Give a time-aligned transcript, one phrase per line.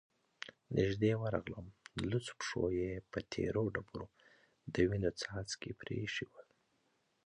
[0.77, 1.67] نږدې ورغلم،
[2.09, 4.07] لوڅو پښو يې په تېرو ډبرو
[4.73, 6.49] د وينو څاڅکې پرېښي ول،